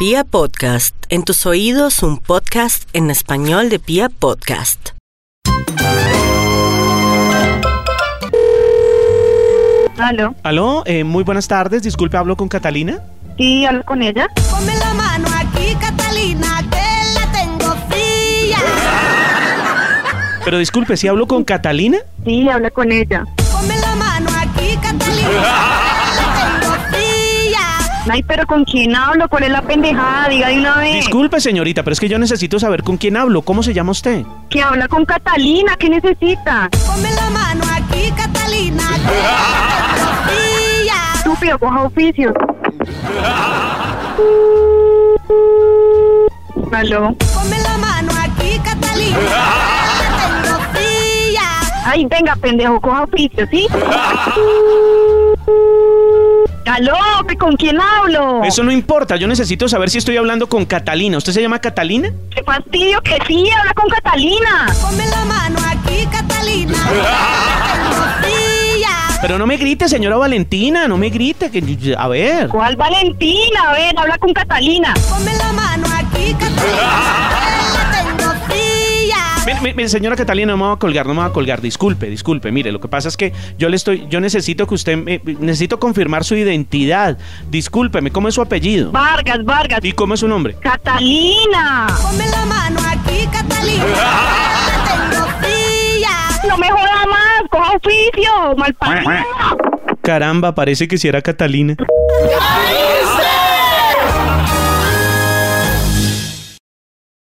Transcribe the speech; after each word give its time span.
Pia 0.00 0.24
Podcast, 0.24 0.96
en 1.10 1.24
tus 1.24 1.44
oídos 1.44 2.02
un 2.02 2.16
podcast 2.16 2.88
en 2.94 3.10
español 3.10 3.68
de 3.68 3.78
Pia 3.78 4.08
Podcast. 4.08 4.92
Aló. 9.98 10.34
Aló, 10.42 10.82
eh, 10.86 11.04
muy 11.04 11.22
buenas 11.22 11.48
tardes. 11.48 11.82
Disculpe, 11.82 12.16
hablo 12.16 12.34
con 12.34 12.48
Catalina. 12.48 13.00
Sí, 13.36 13.66
hablo 13.66 13.84
con 13.84 14.00
ella. 14.00 14.26
Ponme 14.50 14.74
la 14.74 14.94
mano 14.94 15.28
aquí, 15.36 15.76
Catalina, 15.78 16.62
que 16.70 17.12
la 17.12 17.30
tengo 17.32 17.76
fría. 17.90 18.56
Pero 20.46 20.56
disculpe, 20.56 20.96
¿sí 20.96 21.08
hablo 21.08 21.26
con 21.26 21.44
Catalina? 21.44 21.98
Sí, 22.24 22.48
habla 22.48 22.70
con 22.70 22.90
ella. 22.90 23.26
Ponme 23.52 23.78
la 23.78 23.94
mano 23.96 24.30
aquí, 24.40 24.78
Catalina, 24.80 25.89
Ay, 28.12 28.24
pero 28.24 28.44
¿con 28.44 28.64
quién 28.64 28.96
hablo? 28.96 29.28
¿Cuál 29.28 29.44
es 29.44 29.50
la 29.50 29.62
pendejada? 29.62 30.28
Diga 30.28 30.48
de 30.48 30.58
una 30.58 30.78
vez. 30.78 30.94
Disculpe, 30.94 31.40
señorita, 31.40 31.84
pero 31.84 31.92
es 31.92 32.00
que 32.00 32.08
yo 32.08 32.18
necesito 32.18 32.58
saber 32.58 32.82
con 32.82 32.96
quién 32.96 33.16
hablo. 33.16 33.42
¿Cómo 33.42 33.62
se 33.62 33.72
llama 33.72 33.92
usted? 33.92 34.24
Que 34.48 34.60
habla 34.60 34.88
con 34.88 35.04
Catalina. 35.04 35.76
¿Qué 35.76 35.88
necesita? 35.88 36.68
Ponme 36.86 37.12
la 37.12 37.30
mano 37.30 37.62
aquí, 37.72 38.10
Catalina. 38.16 38.82
Estúpido, 41.14 41.56
coja 41.58 41.84
oficio. 41.84 42.34
Aló. 46.72 47.14
Ponme 47.14 47.60
la 47.60 47.78
mano 47.78 48.12
aquí, 48.24 48.58
Catalina. 48.64 49.18
Ay, 51.84 52.06
venga, 52.06 52.34
pendejo, 52.36 52.80
coja 52.80 53.04
oficio, 53.04 53.46
¿sí? 53.50 53.66
Aló, 56.80 57.26
¿que 57.28 57.36
¿con 57.36 57.56
quién 57.56 57.78
hablo? 57.78 58.42
Eso 58.42 58.62
no 58.62 58.72
importa, 58.72 59.16
yo 59.16 59.26
necesito 59.26 59.68
saber 59.68 59.90
si 59.90 59.98
estoy 59.98 60.16
hablando 60.16 60.48
con 60.48 60.64
Catalina. 60.64 61.18
¿Usted 61.18 61.34
se 61.34 61.42
llama 61.42 61.58
Catalina? 61.58 62.10
Qué 62.34 62.42
fastidio 62.42 63.02
que 63.02 63.18
sí, 63.26 63.50
habla 63.50 63.74
con 63.74 63.90
Catalina. 63.90 64.66
Ponme 64.80 65.06
la 65.06 65.24
mano 65.26 65.58
aquí, 65.68 66.06
Catalina. 66.10 66.78
Pero 69.20 69.36
no 69.36 69.46
me 69.46 69.58
grite, 69.58 69.86
señora 69.86 70.16
Valentina, 70.16 70.88
no 70.88 70.96
me 70.96 71.10
grite. 71.10 71.50
Que, 71.50 71.94
a 71.98 72.08
ver. 72.08 72.48
¿Cuál 72.48 72.76
Valentina? 72.76 73.68
A 73.68 73.72
ver, 73.74 73.98
habla 73.98 74.16
con 74.16 74.32
Catalina. 74.32 74.94
Ponme 75.10 75.36
la 75.36 75.52
mano 75.52 75.86
aquí, 75.94 76.32
Catalina, 76.32 76.99
mire, 79.62 79.74
mire, 79.74 79.88
señora 79.88 80.16
Catalina, 80.16 80.52
no 80.52 80.58
me 80.58 80.64
va 80.64 80.72
a 80.72 80.76
colgar, 80.76 81.06
no 81.06 81.14
me 81.14 81.20
va 81.20 81.26
a 81.26 81.32
colgar. 81.32 81.60
Disculpe, 81.60 82.06
disculpe. 82.08 82.50
Mire, 82.52 82.72
lo 82.72 82.80
que 82.80 82.88
pasa 82.88 83.08
es 83.08 83.16
que 83.16 83.32
yo 83.58 83.68
le 83.68 83.76
estoy, 83.76 84.06
yo 84.08 84.20
necesito 84.20 84.66
que 84.66 84.74
usted, 84.74 84.96
me- 84.96 85.20
necesito 85.38 85.78
confirmar 85.78 86.24
su 86.24 86.34
identidad. 86.36 87.18
Discúlpeme, 87.50 88.10
¿cómo 88.10 88.28
es 88.28 88.34
su 88.34 88.42
apellido? 88.42 88.92
Vargas, 88.92 89.44
Vargas. 89.44 89.80
¿Y 89.82 89.92
cómo 89.92 90.14
es 90.14 90.20
su 90.20 90.28
nombre? 90.28 90.54
Catalina. 90.60 91.86
Ponme 92.02 92.26
la 92.28 92.44
mano 92.46 92.80
aquí, 92.88 93.26
Catalina. 93.30 93.84
No 96.48 96.56
me 96.56 96.70
joda 96.70 97.04
más, 97.06 97.42
coja 97.50 97.72
oficio, 97.76 98.56
mal 98.56 98.74
Caramba, 100.02 100.54
parece 100.54 100.88
que 100.88 100.96
si 100.96 101.06
era 101.06 101.20
Catalina. 101.20 101.76